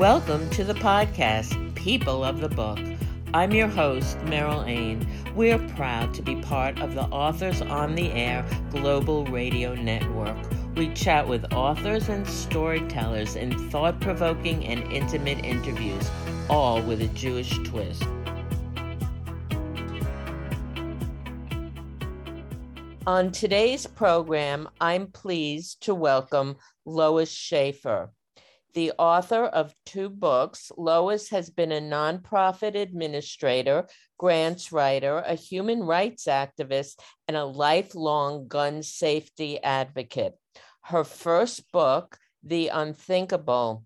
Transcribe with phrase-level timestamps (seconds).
[0.00, 2.78] Welcome to the podcast, People of the Book.
[3.34, 5.06] I'm your host, Meryl Ain.
[5.36, 10.38] We're proud to be part of the Authors on the Air Global Radio Network.
[10.74, 16.10] We chat with authors and storytellers in thought provoking and intimate interviews,
[16.48, 18.02] all with a Jewish twist.
[23.06, 26.56] On today's program, I'm pleased to welcome
[26.86, 28.10] Lois Schaefer.
[28.72, 35.82] The author of two books, Lois has been a nonprofit administrator, grants writer, a human
[35.82, 40.34] rights activist, and a lifelong gun safety advocate.
[40.82, 43.84] Her first book, The Unthinkable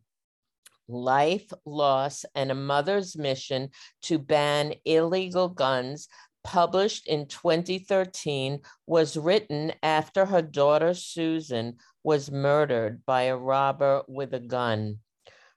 [0.86, 3.70] Life, Loss, and a Mother's Mission
[4.02, 6.08] to Ban Illegal Guns,
[6.44, 14.32] published in 2013, was written after her daughter Susan was murdered by a robber with
[14.34, 15.00] a gun.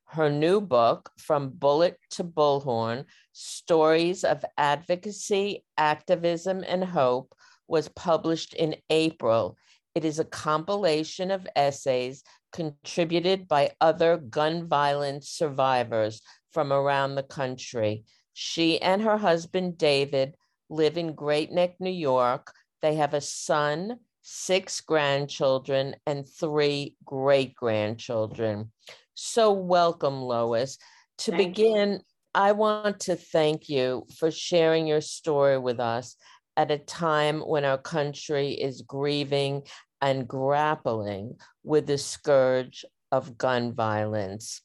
[0.05, 7.35] Her new book, From Bullet to Bullhorn Stories of Advocacy, Activism, and Hope,
[7.67, 9.57] was published in April.
[9.93, 12.23] It is a compilation of essays
[12.53, 16.21] contributed by other gun violence survivors
[16.53, 18.05] from around the country.
[18.33, 20.35] She and her husband, David,
[20.69, 22.51] live in Great Neck, New York.
[22.81, 28.71] They have a son, six grandchildren, and three great grandchildren.
[29.13, 30.77] So, welcome, Lois.
[31.19, 31.99] To thank begin, you.
[32.33, 36.15] I want to thank you for sharing your story with us
[36.55, 39.63] at a time when our country is grieving
[40.01, 44.61] and grappling with the scourge of gun violence.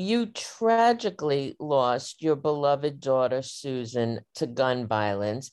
[0.00, 5.50] You tragically lost your beloved daughter, Susan, to gun violence,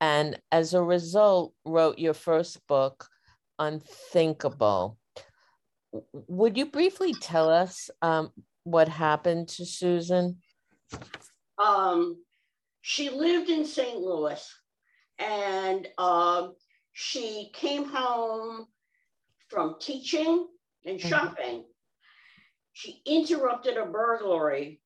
[0.00, 3.08] and as a result wrote your first book
[3.58, 4.96] unthinkable
[6.12, 8.30] would you briefly tell us um,
[8.62, 10.36] what happened to susan
[11.58, 12.22] um,
[12.82, 14.48] she lived in st louis
[15.18, 16.54] and um,
[16.92, 18.66] she came home
[19.48, 20.46] from teaching
[20.84, 21.08] and mm-hmm.
[21.08, 21.64] shopping.
[22.78, 24.80] She interrupted a burglary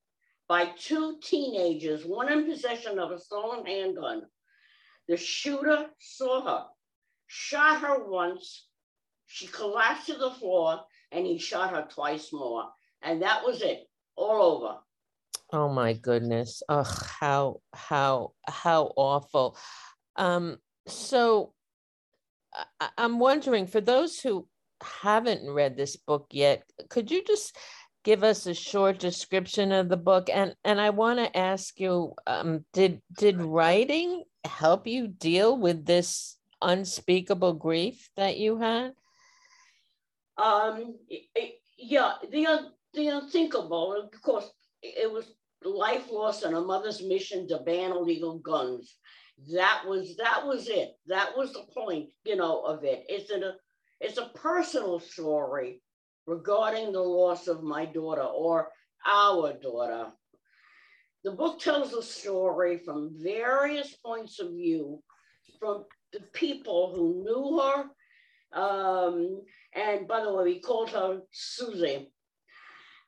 [0.49, 4.23] by two teenagers one in possession of a stolen handgun
[5.09, 6.67] the shooter saw her,
[7.27, 8.67] shot her once,
[9.27, 10.81] she collapsed to the floor,
[11.11, 12.71] and he shot her twice more.
[13.03, 14.79] And that was it, all over.
[15.53, 16.63] Oh my goodness.
[16.69, 16.87] Ugh,
[17.21, 19.59] how how how awful.
[20.17, 21.53] Um, so
[22.81, 24.49] I, I'm wondering for those who
[24.83, 27.57] haven't read this book yet, could you just
[28.05, 30.29] give us a short description of the book?
[30.33, 35.85] And and I want to ask you, um, did did writing help you deal with
[35.87, 38.93] this unspeakable grief that you had?
[40.37, 40.97] Um,
[41.79, 44.09] yeah, the the unthinkable.
[44.12, 44.51] Of course,
[44.83, 45.33] it was
[45.65, 48.97] life loss and a mother's mission to ban illegal guns.
[49.55, 50.93] That was that was it.
[51.07, 53.05] That was the point, you know, of it.
[53.09, 53.55] It's a
[54.01, 55.81] it's a personal story
[56.27, 58.69] regarding the loss of my daughter or
[59.06, 60.06] our daughter.
[61.25, 65.03] The book tells a story from various points of view
[65.59, 67.84] from the people who knew her.
[68.53, 69.43] Um,
[69.75, 72.12] and by the way, we called her Susie.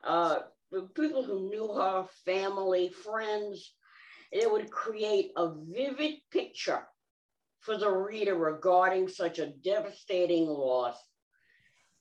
[0.03, 0.39] Uh,
[0.71, 3.73] the people who knew her, family, friends,
[4.31, 6.87] it would create a vivid picture
[7.59, 10.97] for the reader regarding such a devastating loss.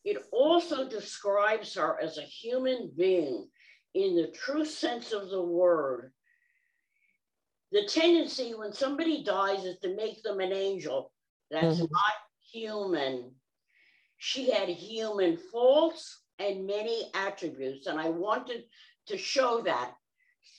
[0.04, 3.48] It also describes her as a human being
[3.94, 6.12] in the true sense of the word.
[7.72, 11.10] The tendency when somebody dies is to make them an angel.
[11.50, 11.82] That's mm-hmm.
[11.82, 12.14] not
[12.52, 13.32] human.
[14.18, 18.64] She had human faults and many attributes, and I wanted
[19.06, 19.94] to show that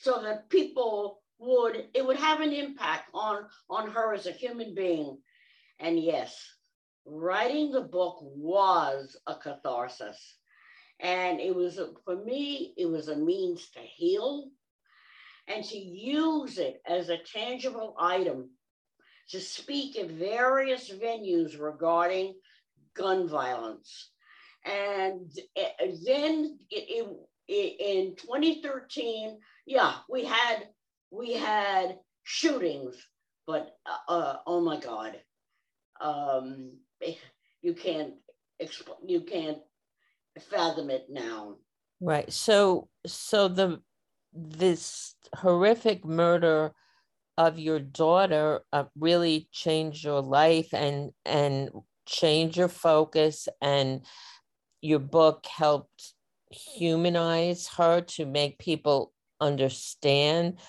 [0.02, 4.74] so that people would it would have an impact on on her as a human
[4.74, 5.18] being.
[5.80, 6.38] And yes,
[7.06, 10.38] writing the book was a catharsis.
[11.00, 14.50] And it was, for me, it was a means to heal
[15.48, 18.50] and to use it as a tangible item
[19.30, 22.36] to speak at various venues regarding
[22.96, 24.12] gun violence.
[24.64, 27.08] And then it,
[27.48, 30.68] it, in 2013, yeah, we had
[31.12, 32.96] we had shootings,
[33.46, 35.20] but uh, uh oh my God,
[36.02, 36.72] um,
[37.62, 38.14] you can't
[39.06, 39.60] you can't
[40.40, 41.56] fathom it now.
[42.00, 42.32] Right.
[42.32, 43.82] So so the
[44.34, 46.74] this horrific murder
[47.38, 51.70] of your daughter uh, really changed your life and and
[52.06, 54.06] changed your focus and
[54.82, 56.14] your book helped
[56.52, 59.12] humanize her to make people
[59.42, 60.60] understand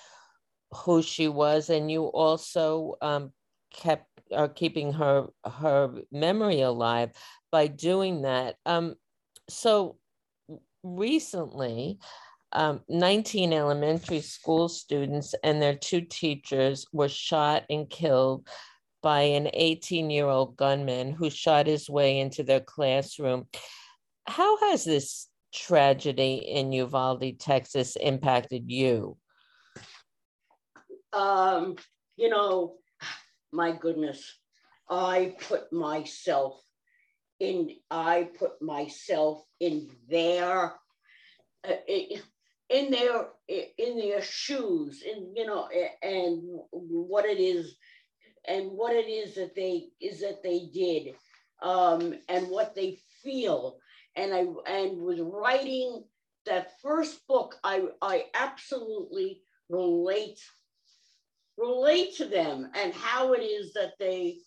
[0.73, 3.31] who she was and you also um,
[3.73, 7.11] kept are keeping her her memory alive
[7.51, 8.95] by doing that um,
[9.49, 9.97] so
[10.83, 11.99] recently
[12.53, 18.47] um, 19 elementary school students and their two teachers were shot and killed
[19.01, 23.47] by an 18 year old gunman who shot his way into their classroom.
[24.27, 29.17] How has this tragedy in Uvalde, Texas impacted you?
[31.13, 31.75] Um,
[32.15, 32.75] you know,
[33.51, 34.39] my goodness,
[34.89, 36.61] I put myself
[37.39, 40.73] in, I put myself in their,
[41.67, 41.73] uh,
[42.69, 45.69] in their, in their shoes, and you know,
[46.01, 46.41] and
[46.71, 47.75] what it is,
[48.47, 51.15] and what it is that they is that they did,
[51.61, 53.77] um, and what they feel,
[54.15, 56.03] and I and was writing
[56.45, 60.39] that first book, I I absolutely relate
[61.57, 64.37] relate to them and how it is that they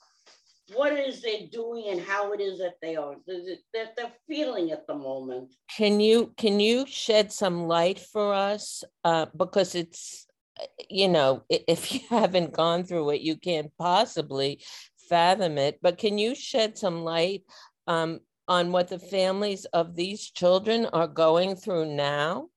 [0.75, 4.71] what it is they're doing and how it is that they are that they're feeling
[4.71, 10.27] at the moment can you can you shed some light for us uh, because it's
[10.89, 14.63] you know if you haven't gone through it you can't possibly
[15.09, 17.43] fathom it but can you shed some light
[17.89, 18.21] um,
[18.51, 22.49] on what the families of these children are going through now?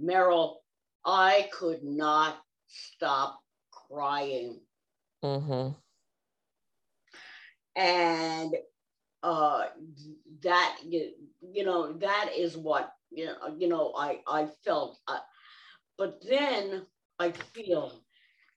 [0.00, 0.54] Meryl,
[1.04, 2.36] I could not
[2.94, 3.40] stop
[3.70, 4.60] crying.
[5.24, 5.72] Mm-hmm.
[7.76, 8.54] And
[9.22, 9.64] uh,
[10.42, 15.18] that you know that is what you know you know I I felt, uh,
[15.98, 16.86] but then
[17.18, 17.92] I feel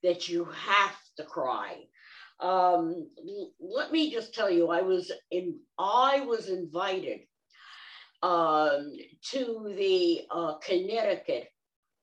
[0.03, 1.83] that you have to cry
[2.39, 3.09] um,
[3.59, 7.21] let me just tell you, I was in, I was invited
[8.23, 8.93] um,
[9.31, 11.49] to the uh, Connecticut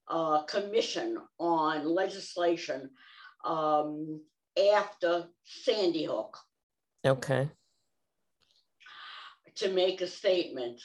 [0.09, 2.91] uh, Commission on Legislation
[3.45, 4.21] um,
[4.75, 6.37] after Sandy Hook.
[7.05, 7.49] Okay.
[9.57, 10.81] To make a statement.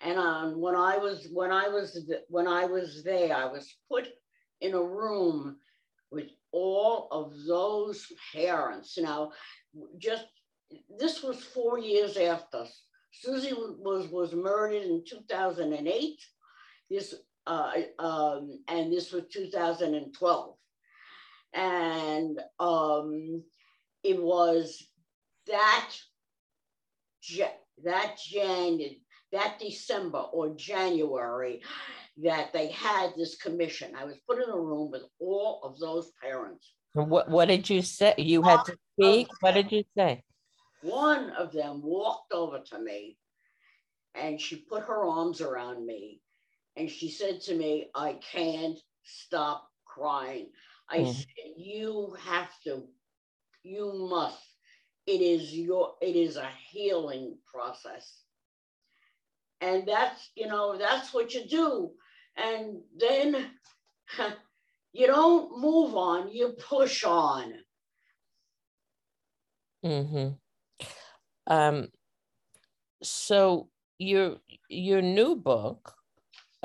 [0.00, 4.08] And um, when I was when I was when I was there, I was put
[4.60, 5.56] in a room
[6.10, 8.98] with all of those parents.
[8.98, 9.32] Now,
[9.98, 10.26] just
[10.98, 12.66] this was four years after
[13.12, 16.18] Susie was was murdered in 2008.
[16.90, 17.14] This
[17.46, 20.54] uh, um, and this was 2012,
[21.54, 23.42] and um,
[24.02, 24.82] it was
[25.46, 25.90] that
[27.84, 29.02] that January,
[29.32, 31.62] that December or January
[32.22, 33.94] that they had this commission.
[33.96, 36.72] I was put in a room with all of those parents.
[36.94, 38.14] What, what did you say?
[38.16, 39.28] You had to speak?
[39.40, 40.22] What did you say?
[40.82, 43.18] One of them walked over to me
[44.14, 46.20] and she put her arms around me
[46.76, 50.48] and she said to me, I can't stop crying.
[50.88, 51.14] I mm.
[51.14, 52.84] said, You have to,
[53.62, 54.42] you must.
[55.06, 58.22] It is your, it is a healing process.
[59.60, 61.92] And that's, you know, that's what you do
[62.36, 63.50] and then
[64.92, 67.52] you don't move on, you push on.
[69.84, 70.28] Mm-hmm.
[71.48, 71.88] Um,
[73.02, 73.68] so
[73.98, 74.36] your
[74.68, 75.94] your new book,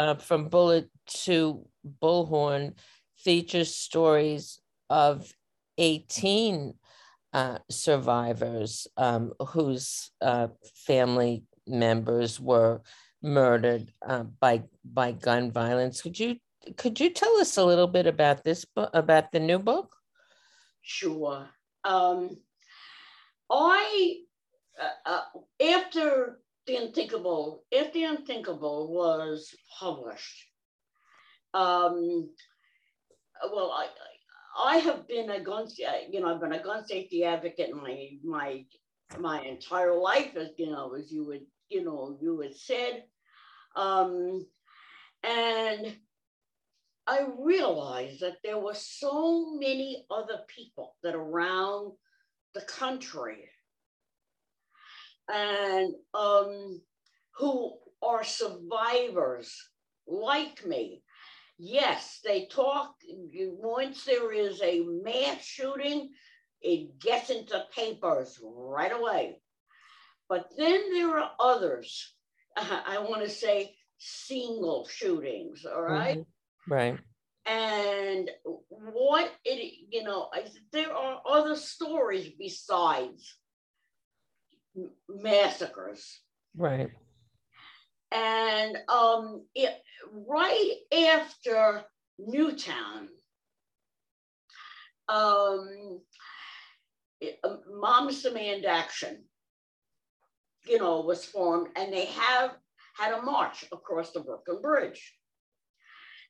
[0.02, 0.90] uh, from Bullet
[1.26, 1.64] to
[2.02, 2.74] Bullhorn,
[3.18, 5.32] features stories of
[5.78, 6.74] 18
[7.34, 10.48] uh, survivors um, whose uh,
[10.88, 12.82] family members were
[13.22, 16.02] murdered uh, by by gun violence.
[16.02, 16.38] Could you
[16.78, 19.96] could you tell us a little bit about this book about the new book?
[20.82, 21.48] Sure.
[21.84, 22.38] Um,
[23.52, 24.18] I
[24.82, 26.40] uh, uh, after
[26.72, 30.48] the unthinkable if the unthinkable was published.
[31.54, 32.30] Um,
[33.52, 33.88] well, I,
[34.58, 35.68] I have been a gun,
[36.10, 38.66] you know, I've been a gun safety advocate my my
[39.20, 43.04] my entire life, as you know, as you would, you know, you had said.
[43.76, 44.46] Um,
[45.24, 45.98] and
[47.06, 51.92] I realized that there were so many other people that around
[52.54, 53.51] the country
[55.32, 56.82] and um,
[57.38, 59.56] who are survivors
[60.08, 61.04] like me.
[61.58, 66.10] Yes, they talk, once there is a mass shooting,
[66.62, 69.38] it gets into papers right away.
[70.28, 72.14] But then there are others
[72.56, 76.18] I want to say single shootings, all right?
[76.18, 76.74] mm-hmm.
[76.74, 77.00] Right.
[77.46, 78.30] And
[78.68, 80.30] what it, you know,
[80.72, 83.38] there are other stories besides
[85.10, 86.22] massacres.
[86.56, 86.90] Right.
[88.12, 89.74] And um, it,
[90.14, 90.74] right
[91.10, 91.84] after
[92.20, 93.08] Newtown,
[95.08, 96.02] um,
[97.22, 99.24] it, um, Moms Demand Action,
[100.68, 102.52] you know, was formed, and they have
[102.98, 105.14] had a march across the Brooklyn Bridge.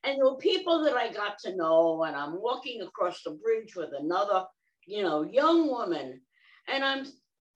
[0.03, 3.75] And there were people that I got to know, and I'm walking across the bridge
[3.75, 4.45] with another,
[4.85, 6.21] you know, young woman,
[6.67, 7.05] and I'm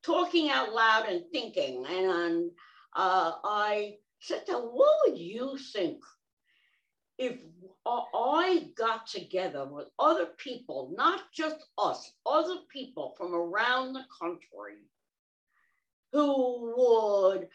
[0.06, 1.86] talking out loud and thinking.
[1.88, 2.52] And
[2.96, 6.02] uh, I said to her, What would you think
[7.18, 7.38] if
[7.86, 14.76] I got together with other people, not just us, other people from around the country
[16.12, 17.48] who would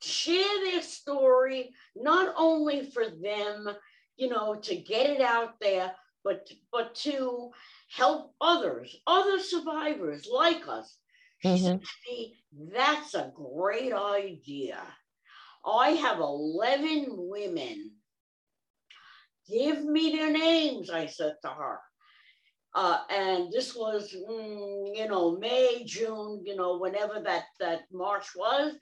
[0.00, 3.68] share their story, not only for them,
[4.16, 5.92] you know, to get it out there,
[6.24, 7.50] but, but to
[7.88, 10.96] help others, other survivors like us.
[11.44, 11.84] Mm-hmm.
[12.04, 12.34] See,
[12.72, 14.78] that's a great idea.
[15.64, 17.92] I have 11 women.
[19.48, 21.80] Give me their names, I said to her.
[22.74, 28.28] Uh, and this was, mm, you know, May, June, you know, whenever that, that March
[28.34, 28.74] was.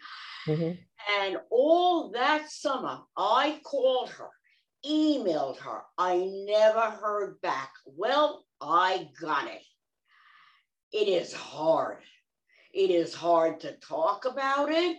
[0.47, 0.79] Mm-hmm.
[1.21, 4.29] And all that summer, I called her,
[4.87, 5.83] emailed her.
[5.99, 7.73] I never heard back.
[7.85, 9.63] Well, I got it.
[10.93, 11.99] It is hard.
[12.73, 14.99] It is hard to talk about it.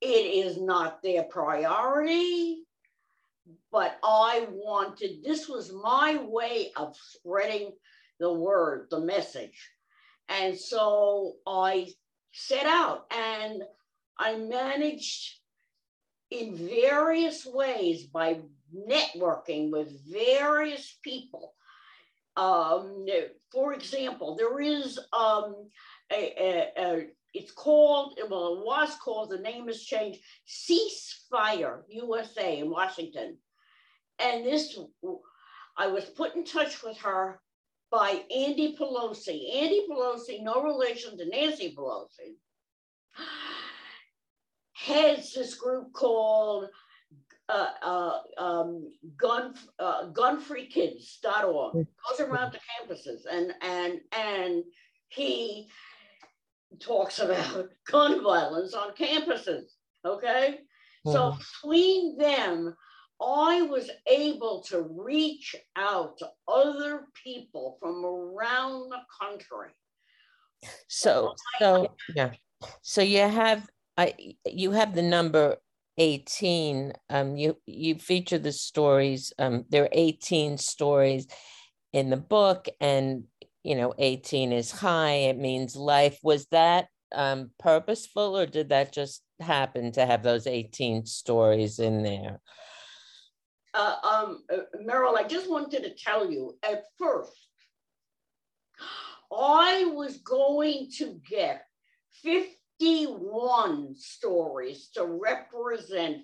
[0.00, 0.06] It
[0.46, 2.62] is not their priority
[3.70, 7.72] but I wanted, this was my way of spreading
[8.20, 9.70] the word, the message.
[10.28, 11.88] And so I
[12.32, 13.62] set out and
[14.18, 15.38] I managed
[16.30, 18.40] in various ways by
[18.74, 21.54] networking with various people.
[22.36, 23.06] Um,
[23.50, 25.68] for example, there is um,
[26.12, 32.58] a, a, a, it's called, well, it was called, the name has changed, Ceasefire USA
[32.58, 33.38] in Washington.
[34.18, 34.78] And this,
[35.76, 37.40] I was put in touch with her
[37.90, 39.54] by Andy Pelosi.
[39.62, 42.36] Andy Pelosi, no relation to Nancy Pelosi,
[44.72, 46.68] heads this group called
[47.48, 51.72] uh, uh, um, gun uh, gunfreekids.org.
[51.74, 54.64] Goes around the campuses and and and
[55.08, 55.68] he
[56.80, 59.72] talks about gun violence on campuses.
[60.04, 60.60] Okay,
[61.06, 61.12] mm-hmm.
[61.12, 62.74] so between them,
[63.20, 69.70] I was able to reach out to other people from around the country.
[70.88, 72.32] So, so yeah.
[72.82, 74.14] So you have I
[74.46, 75.56] you have the number
[75.98, 76.92] 18.
[77.10, 79.32] Um you you feature the stories.
[79.38, 81.26] Um there are 18 stories
[81.92, 83.24] in the book and
[83.62, 88.92] you know 18 is high it means life was that um purposeful or did that
[88.92, 92.40] just happen to have those 18 stories in there
[93.74, 97.48] uh, um, uh, Meryl, I just wanted to tell you at first,
[99.34, 101.64] I was going to get
[102.22, 106.18] 51 stories to represent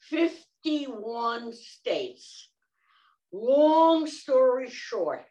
[0.00, 2.48] 51 states.
[3.30, 5.26] Long story short,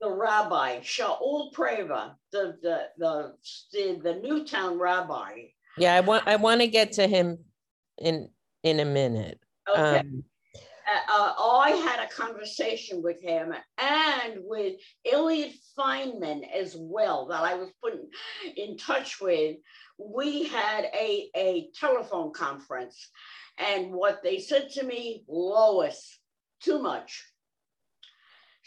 [0.00, 3.32] the rabbi, Shaul Praver, the, the, the,
[3.72, 5.46] the, the Newtown rabbi.
[5.78, 7.38] Yeah, I want I want to get to him
[7.98, 8.30] in
[8.62, 9.38] in a minute.
[9.68, 9.98] Okay.
[9.98, 10.24] Um,
[11.10, 14.76] uh, I had a conversation with him and with
[15.10, 17.94] Elliot Fineman as well that I was put
[18.56, 19.56] in touch with.
[19.98, 23.10] We had a, a telephone conference,
[23.58, 26.18] and what they said to me, Lois,
[26.62, 27.24] too much.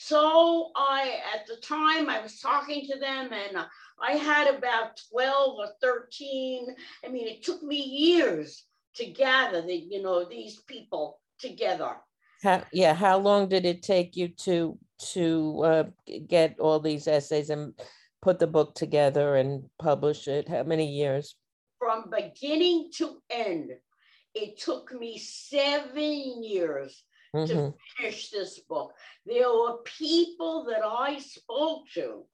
[0.01, 3.65] So I, at the time, I was talking to them, and
[4.01, 6.67] I had about 12 or 13.
[7.05, 8.63] I mean, it took me years
[8.95, 11.97] to gather the, you know, these people together.
[12.41, 14.77] How, yeah, how long did it take you to
[15.11, 15.83] to uh,
[16.27, 17.73] get all these essays and
[18.21, 20.47] put the book together and publish it?
[20.47, 21.35] How many years?
[21.77, 23.71] From beginning to end,
[24.33, 27.03] it took me seven years
[27.35, 27.47] mm-hmm.
[27.47, 28.93] to finish this book.
[29.25, 32.25] There were people that I spoke to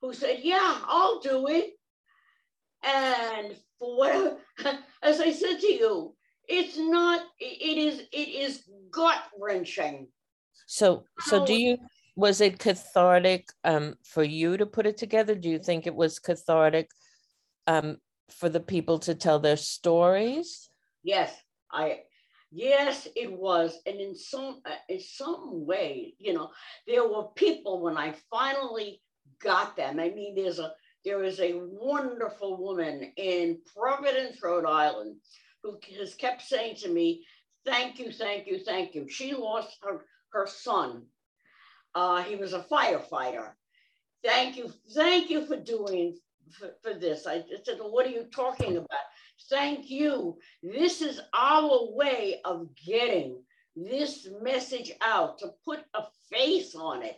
[0.00, 1.70] who said, "Yeah, I'll do it,"
[2.82, 4.38] and for whatever,
[5.02, 6.14] as I said to you,
[6.48, 7.22] it's not.
[7.38, 8.00] It is.
[8.12, 10.08] It is gut wrenching.
[10.66, 11.78] So, so do you?
[12.16, 15.34] Was it cathartic um, for you to put it together?
[15.34, 16.90] Do you think it was cathartic
[17.66, 17.98] um,
[18.30, 20.70] for the people to tell their stories?
[21.02, 21.34] Yes,
[21.70, 22.00] I.
[22.56, 26.50] Yes, it was, and in some uh, in some way, you know,
[26.86, 29.02] there were people when I finally
[29.42, 30.00] got them.
[30.00, 30.72] I mean, there's a
[31.04, 35.16] there is a wonderful woman in Providence, Rhode Island,
[35.62, 37.26] who has kept saying to me,
[37.66, 39.06] Thank you, thank you, thank you.
[39.10, 41.02] She lost her, her son.
[41.94, 43.50] Uh, he was a firefighter.
[44.24, 46.16] Thank you, thank you for doing
[46.58, 47.26] for, for this.
[47.26, 48.88] I said, What are you talking about?
[49.48, 50.38] Thank you.
[50.62, 53.42] This is our way of getting
[53.74, 57.16] this message out to put a face on it.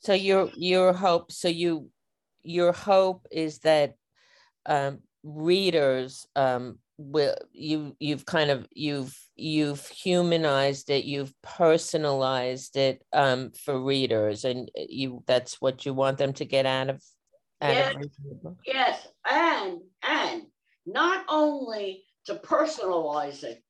[0.00, 1.90] So your your hope, so you
[2.42, 3.94] your hope is that
[4.66, 13.02] um, readers um, will you you've kind of you've you've humanized it you've personalized it
[13.12, 17.02] um, for readers and you that's what you want them to get out of
[17.60, 17.94] out yes,
[18.44, 20.42] of yes and and
[20.86, 23.62] not only to personalize it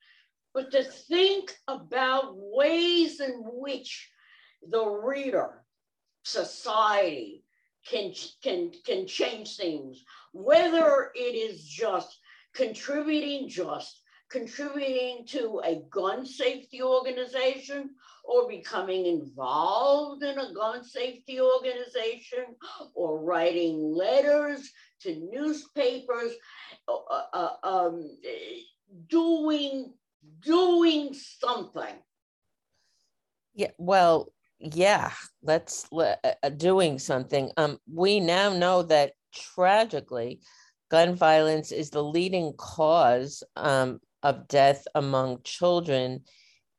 [0.57, 4.11] but to think about ways in which
[4.71, 5.63] the reader
[6.25, 7.45] society
[7.87, 10.03] can can can change things.
[10.33, 12.19] Whether it is just
[12.55, 17.91] contributing just contributing to a gun safety organization
[18.25, 22.45] or becoming involved in a gun safety organization
[22.95, 24.73] or writing letters
[25.07, 26.33] to newspapers
[26.89, 28.11] uh, uh, um,
[29.09, 29.95] doing
[30.41, 31.95] doing something.
[33.55, 37.51] Yeah well yeah let's uh, uh, doing something.
[37.57, 40.41] Um we now know that tragically
[40.91, 46.23] gun violence is the leading cause um, of death among children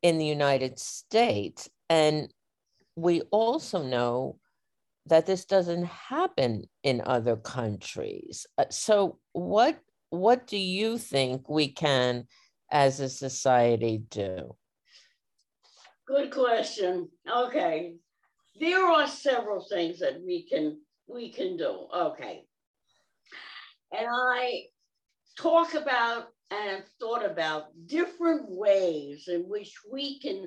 [0.02, 1.68] in the united states.
[1.88, 2.32] And
[2.96, 4.38] we also know
[5.08, 9.78] that this doesn't happen in other countries uh, so what
[10.10, 12.26] what do you think we can
[12.70, 14.54] as a society do
[16.08, 17.10] Good question.
[17.30, 17.96] Okay.
[18.58, 21.86] There are several things that we can we can do.
[21.94, 22.44] Okay.
[23.92, 24.64] And I
[25.38, 30.46] talk about and have thought about different ways in which we can,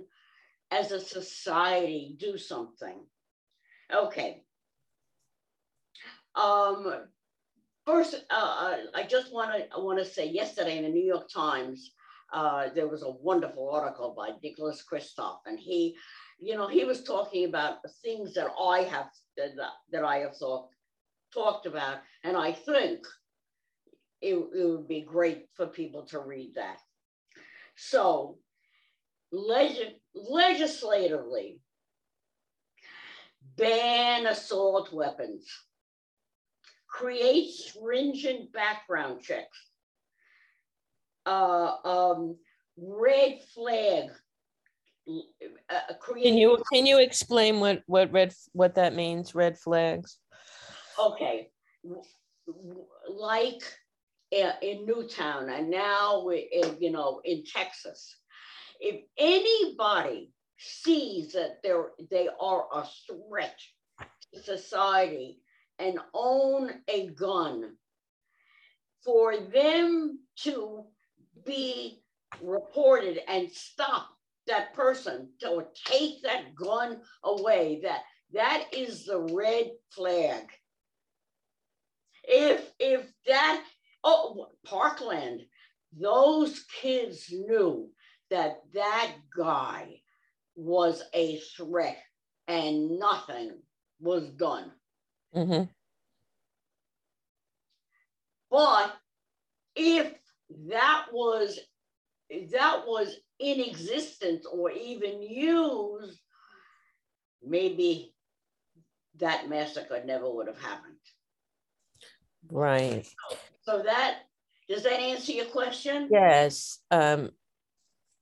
[0.72, 3.06] as a society, do something.
[3.94, 4.42] Okay.
[6.36, 7.06] Um,
[7.86, 11.28] first, uh, uh I just want to want to say yesterday in the New York
[11.30, 11.92] Times,
[12.34, 15.96] uh, there was a wonderful article by Nicholas Kristof, and he,
[16.40, 19.52] you know, he was talking about things that I have that,
[19.92, 20.70] that I have thought
[21.34, 23.06] talked about, and I think
[24.22, 26.78] it, it would be great for people to read that.
[27.76, 28.38] So,
[29.32, 31.60] leg- legislatively,
[33.58, 35.48] ban assault weapons,
[36.92, 39.72] create stringent background checks
[41.26, 42.38] uh, um,
[42.78, 44.10] red flag.
[45.70, 49.34] Uh, can you can you explain what what red what that means?
[49.34, 50.20] Red flags.
[51.00, 51.50] Okay,
[53.10, 53.62] like
[54.32, 58.16] in Newtown and now in, you know in Texas,
[58.80, 63.60] if anybody sees that they're they are a threat
[64.34, 65.41] to society
[65.82, 67.76] and own a gun,
[69.04, 70.84] for them to
[71.46, 72.04] be
[72.42, 74.10] reported and stop
[74.48, 77.80] that person to take that gun away.
[77.84, 78.02] That
[78.34, 80.44] that is the red flag.
[82.24, 83.64] If if that
[84.04, 85.42] oh parkland
[86.00, 87.90] those kids knew
[88.30, 90.02] that that guy
[90.56, 91.98] was a threat
[92.48, 93.52] and nothing
[94.00, 94.72] was done
[95.36, 95.64] mm-hmm.
[98.50, 98.94] but
[99.76, 100.14] if
[100.70, 101.60] that was
[102.52, 106.20] that was in existence or even used,
[107.44, 108.14] maybe
[109.20, 110.96] that massacre never would have happened.
[112.50, 113.06] Right.
[113.06, 114.20] So, so that
[114.70, 116.08] does that answer your question?
[116.12, 116.80] Yes.
[116.92, 117.32] Um,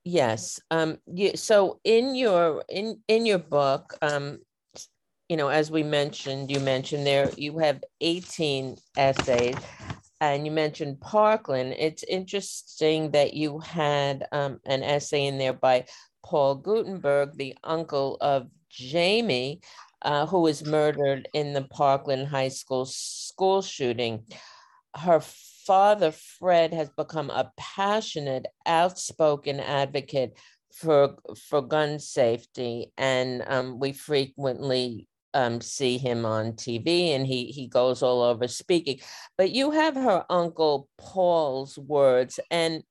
[0.03, 0.59] yes.
[0.71, 4.39] Um, you, so in your in in your book, um,
[5.29, 9.55] you know, as we mentioned, you mentioned there you have 18 essays
[10.19, 11.75] and you mentioned Parkland.
[11.77, 15.85] It's interesting that you had um, an essay in there by
[16.25, 19.61] Paul Guttenberg, the uncle of Jaime,
[20.01, 24.25] uh, who was murdered in the Parkland High School school shooting.
[24.95, 30.37] Her father, Fred, has become a passionate, outspoken advocate
[30.73, 37.45] for for gun safety, and um, we frequently um, see him on TV and he
[37.45, 38.99] he goes all over speaking.
[39.37, 42.83] But you have her uncle Paul's words, and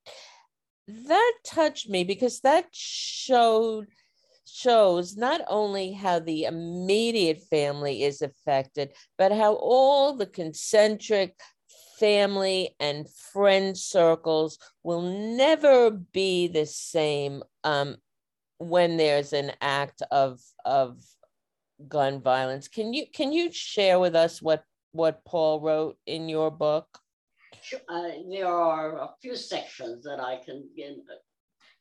[0.87, 3.87] that touched me because that showed
[4.45, 11.39] shows not only how the immediate family is affected, but how all the concentric
[11.99, 17.97] family and friend circles will never be the same um,
[18.59, 21.01] when there's an act of of
[21.87, 22.69] gun violence.
[22.69, 26.87] Can you can you share with us what what Paul wrote in your book?
[27.89, 30.69] Uh, there are a few sections that I can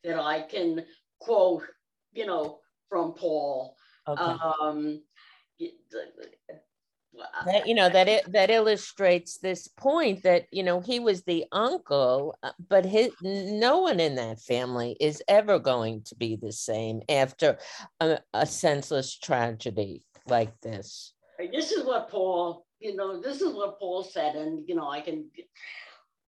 [0.04, 0.84] that I can
[1.18, 1.64] quote,
[2.12, 3.74] you know, from Paul.
[4.06, 4.22] Okay.
[4.22, 5.02] Um,
[7.44, 11.44] that, you know that it that illustrates this point that you know he was the
[11.52, 16.52] uncle uh, but his no one in that family is ever going to be the
[16.52, 17.58] same after
[18.00, 21.14] a, a senseless tragedy like this.
[21.52, 25.00] This is what paul you know this is what paul said and you know i
[25.00, 25.28] can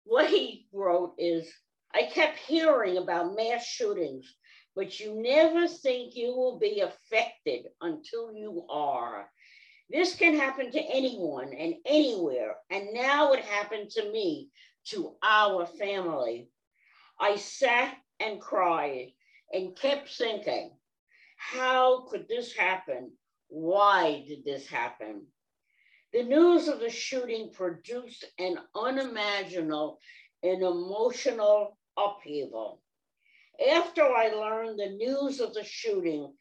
[0.06, 1.47] what he wrote is
[1.93, 4.36] i kept hearing about mass shootings
[4.75, 9.30] but you never think you will be affected until you are
[9.89, 12.56] this can happen to anyone and anywhere.
[12.69, 14.49] And now it happened to me,
[14.89, 16.49] to our family.
[17.19, 19.13] I sat and cried
[19.52, 20.71] and kept thinking,
[21.38, 23.12] how could this happen?
[23.47, 25.25] Why did this happen?
[26.13, 29.99] The news of the shooting produced an unimaginable
[30.43, 32.82] and emotional upheaval.
[33.71, 36.34] After I learned the news of the shooting,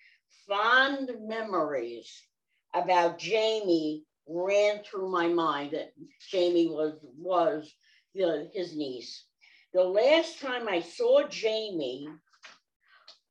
[0.46, 2.27] fond memories
[2.74, 5.92] about Jaime ran through my mind that
[6.30, 7.72] Jaime was was
[8.14, 9.24] the, his niece.
[9.72, 12.08] The last time I saw Jaime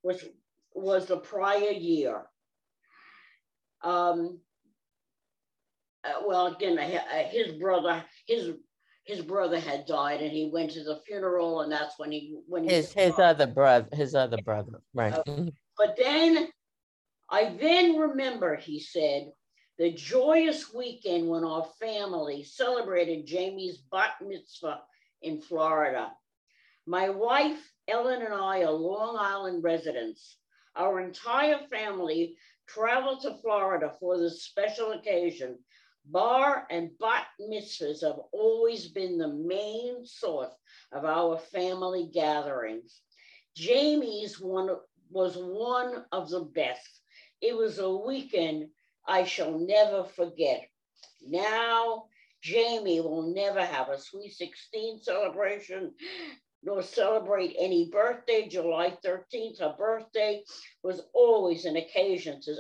[0.04, 0.24] was
[0.74, 2.24] was the prior year.
[3.84, 4.40] Um,
[6.04, 8.52] uh, well, again, uh, his brother, his
[9.06, 12.64] his brother had died, and he went to the funeral, and that's when he when
[12.64, 15.14] he his his other brother, his other brother, right?
[15.14, 15.46] Uh,
[15.78, 16.50] but then
[17.30, 19.32] I then remember, he said,
[19.78, 24.82] the joyous weekend when our family celebrated Jaime's bat mitzvah
[25.22, 26.12] in Florida.
[26.86, 30.38] My wife, Ellen, and I are Long Island residents.
[30.76, 35.60] Our entire family traveled to Florida for this special occasion.
[36.06, 40.54] Bar and bat mitzvahs have always been the main source
[40.94, 43.02] of our family gatherings.
[43.58, 44.70] Jaime's one
[45.10, 47.02] was one of the best.
[47.42, 48.70] It was a weekend
[49.08, 50.68] I shall never forget.
[51.22, 52.06] Now,
[52.46, 55.94] Jaime will never have a Sweet 16 celebration
[56.64, 58.48] nor celebrate any birthday.
[58.48, 60.44] July 13th, her birthday
[60.84, 62.56] was always an occasion to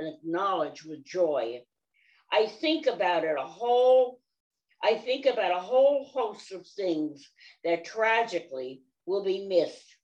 [0.00, 1.62] acknowledge with joy.
[2.32, 4.20] I think about it a whole,
[4.82, 7.28] I think about a whole host of things
[7.64, 9.96] that tragically will be missed.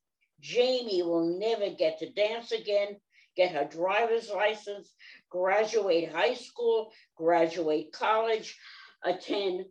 [0.44, 2.96] Jaime will never get to dance again
[3.36, 4.94] get her driver's license,
[5.30, 8.58] graduate high school, graduate college,
[9.04, 9.64] attend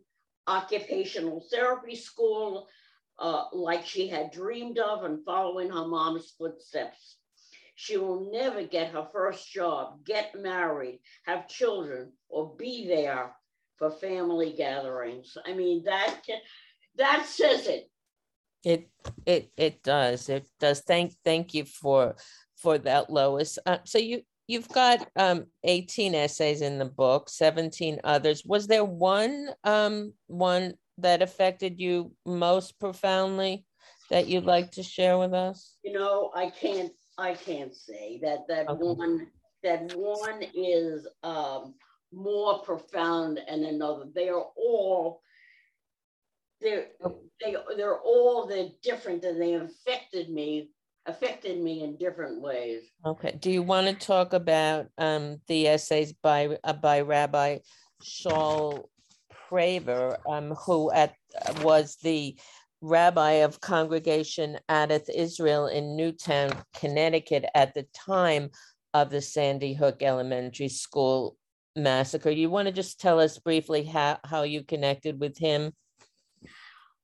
[0.46, 2.68] occupational therapy school
[3.18, 7.16] uh, like she had dreamed of and following her mom's footsteps.
[7.74, 13.34] She will never get her first job, get married, have children, or be there
[13.76, 15.36] for family gatherings.
[15.44, 16.20] I mean, that
[16.96, 17.90] that says it.
[18.64, 18.88] It
[19.26, 20.28] it it does.
[20.28, 20.80] It does.
[20.80, 22.16] Thank thank you for
[22.56, 23.58] for that, Lois.
[23.66, 28.44] Uh, so you you've got um, 18 essays in the book, 17 others.
[28.44, 33.64] Was there one um, one that affected you most profoundly
[34.10, 35.76] that you'd like to share with us?
[35.82, 38.82] You know, I can't I can't say that that okay.
[38.82, 39.26] one
[39.62, 41.74] that one is um,
[42.12, 44.04] more profound than another.
[44.14, 45.20] They are all
[46.60, 46.86] they're
[47.40, 50.70] they they're all they're different and they affected me
[51.06, 52.82] affected me in different ways.
[53.04, 53.36] Okay.
[53.40, 57.58] Do you want to talk about um, the essays by uh, by Rabbi
[58.02, 58.88] Shaul
[59.32, 61.14] Praver, um, who at
[61.62, 62.36] was the
[62.82, 68.50] rabbi of Congregation Adath Israel in Newtown, Connecticut, at the time
[68.94, 71.36] of the Sandy Hook Elementary School
[71.74, 72.30] massacre.
[72.30, 75.72] You want to just tell us briefly how, how you connected with him?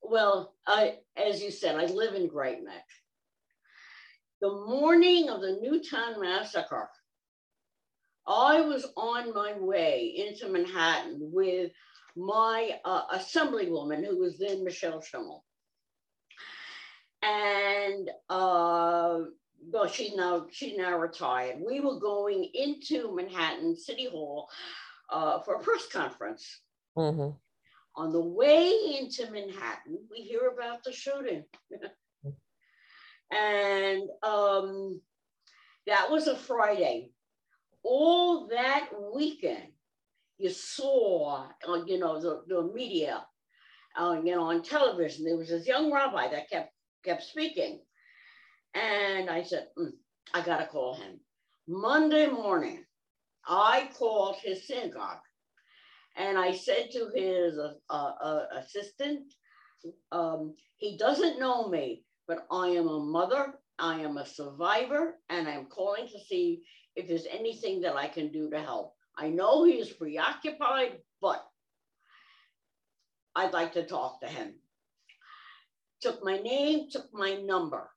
[0.03, 2.85] Well, I, as you said, I live in Great Neck
[4.43, 6.91] the morning of the Newtown massacre,
[8.27, 11.71] I was on my way into Manhattan with
[12.17, 15.43] my uh, assemblywoman, who was then Michelle Schimel.
[17.23, 19.21] And uh,
[19.71, 21.59] well, she's now she's now retired.
[21.65, 24.49] We were going into Manhattan City Hall
[25.09, 26.63] uh, for a press conference.
[26.99, 27.37] Mm-hmm.
[27.95, 31.45] On the way into Manhattan, we hear about the shooting.
[33.33, 35.01] And um,
[35.87, 37.11] That was a Friday.
[37.85, 39.73] All that weekend,
[40.39, 43.27] you saw, uh, you know, the, the media,
[43.99, 45.25] uh, you know, on television.
[45.25, 46.73] There was this young rabbi that kept
[47.05, 47.81] kept speaking,
[48.75, 49.93] and I said, mm,
[50.35, 51.21] I gotta call him.
[51.69, 52.85] Monday morning,
[53.47, 55.21] I called his synagogue,
[56.17, 59.35] and I said to his uh, uh, assistant,
[60.13, 65.47] um, he doesn't know me, but I am a mother, I am a survivor, and
[65.47, 66.63] I'm calling to see
[66.97, 68.95] if there's anything that I can do to help.
[69.19, 71.45] I know he is preoccupied, but
[73.37, 74.55] I'd like to talk to him.
[76.01, 77.91] Took my name, took my number.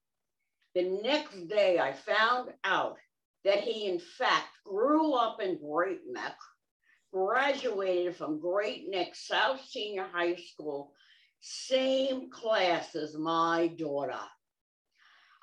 [0.73, 2.97] The next day, I found out
[3.45, 6.35] that he, in fact, grew up in Great Neck,
[7.13, 10.91] graduated from Great Neck South Senior High School,
[11.47, 14.19] same class as my daughter.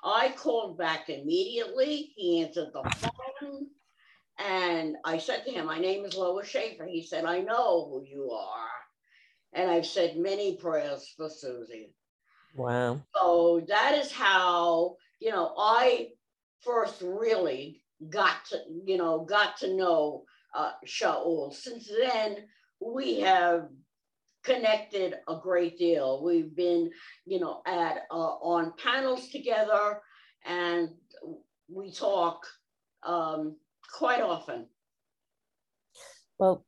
[0.03, 2.11] I called back immediately.
[2.17, 3.67] He answered the phone.
[4.37, 6.85] And I said to him, My name is Lois Schaefer.
[6.85, 8.67] He said, I know who you are.
[9.53, 11.93] And I've said many prayers for Susie.
[12.53, 12.99] Wow.
[13.15, 16.09] So that is how, you know, I
[16.65, 21.53] first really got to, you know, got to know uh, Shaul.
[21.53, 22.39] Since then,
[22.81, 23.69] we have
[24.43, 26.23] connected a great deal.
[26.23, 26.91] We've been,
[27.25, 30.01] you know, at uh, on panels together,
[30.45, 30.89] and
[31.69, 32.45] we talk
[33.03, 33.57] um,
[33.91, 34.67] quite often.
[36.37, 36.65] Well,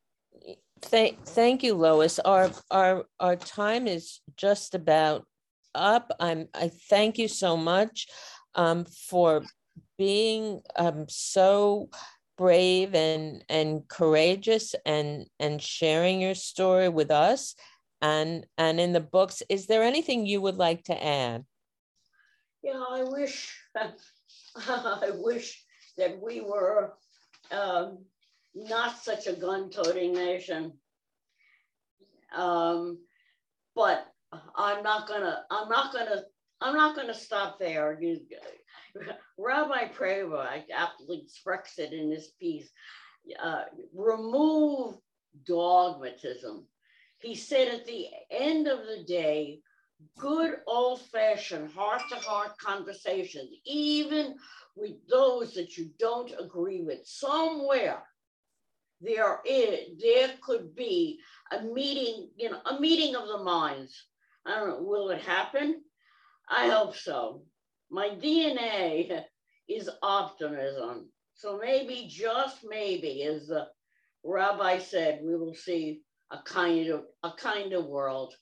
[0.81, 2.19] thank thank you, Lois.
[2.19, 5.25] Our our our time is just about
[5.73, 6.11] up.
[6.19, 8.07] I'm I thank you so much
[8.55, 9.43] um, for
[9.97, 11.89] being um, so
[12.37, 17.55] brave and and courageous and and sharing your story with us.
[18.01, 21.45] And and in the books is there anything you would like to add?
[22.61, 23.55] Yeah i wish
[24.55, 25.63] i wish
[25.97, 26.93] that we were
[27.51, 27.99] um,
[28.53, 30.73] not such a gun-toting nation.
[32.35, 32.99] Um,
[33.75, 34.07] but
[34.55, 36.23] i'm not gonna i'm not gonna
[36.61, 38.19] i'm not gonna stop there you
[39.37, 42.69] Rabbi Praver aptly expressed it in this piece.
[43.41, 43.63] Uh,
[43.93, 44.95] remove
[45.47, 46.65] dogmatism.
[47.19, 49.59] He said at the end of the day,
[50.17, 54.35] good old fashioned heart to heart conversations, even
[54.75, 58.03] with those that you don't agree with, somewhere
[59.01, 61.19] there is there could be
[61.51, 64.05] a meeting, you know, a meeting of the minds.
[64.45, 65.81] I don't know, will it happen?
[66.49, 67.43] I hope so
[67.89, 69.23] my DNA
[69.69, 71.09] is optimism.
[71.33, 73.67] So maybe, just maybe, as the
[74.23, 78.33] rabbi said, we will see a kind of a kind of world.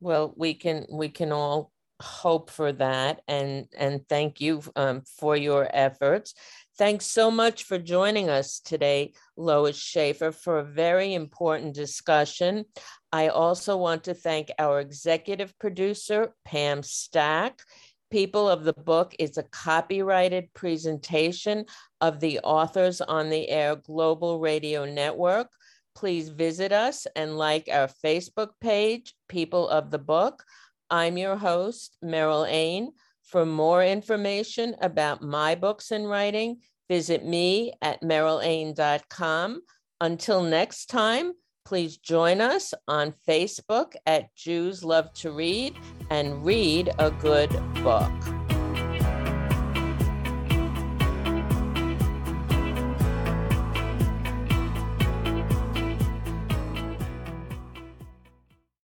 [0.00, 5.36] Well, we can we can all hope for that, and and thank you um, for
[5.36, 6.34] your efforts.
[6.78, 12.66] Thanks so much for joining us today, Lois Schaefer, for a very important discussion.
[13.12, 17.62] I also want to thank our executive producer, Pam Stack.
[18.10, 21.64] People of the Book is a copyrighted presentation
[22.00, 25.48] of the Authors on the Air Global Radio Network.
[25.94, 30.44] Please visit us and like our Facebook page, People of the Book.
[30.90, 32.92] I'm your host, Meryl Ain.
[33.24, 39.62] For more information about my books and writing, visit me at merylain.com.
[40.00, 41.32] Until next time,
[41.66, 45.76] Please join us on Facebook at Jews Love to Read
[46.10, 47.50] and read a good
[47.82, 48.35] book.